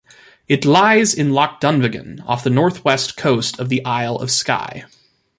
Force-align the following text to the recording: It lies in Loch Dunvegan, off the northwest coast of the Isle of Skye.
It 0.47 0.65
lies 0.65 1.13
in 1.13 1.31
Loch 1.31 1.61
Dunvegan, 1.61 2.23
off 2.25 2.43
the 2.43 2.49
northwest 2.49 3.15
coast 3.17 3.59
of 3.59 3.69
the 3.69 3.85
Isle 3.85 4.15
of 4.15 4.31
Skye. 4.31 4.85